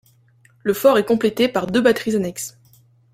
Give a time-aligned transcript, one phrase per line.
[0.63, 2.57] Le fort est complété par deux batteries annexes.